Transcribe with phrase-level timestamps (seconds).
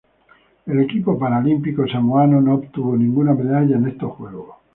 [0.65, 4.55] El equipo paralímpico samoano no obtuvo ninguna medalla en estos Juegos.